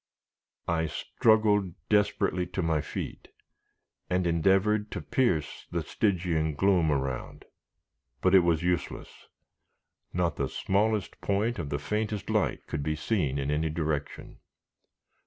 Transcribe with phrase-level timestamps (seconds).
[0.67, 3.27] I struggled desperately to my feet,
[4.09, 7.45] and endeavored to pierce the Stygian gloom around;
[8.19, 9.27] but it was useless;
[10.11, 14.39] not the smallest point of the faintest light could be seen in any direction.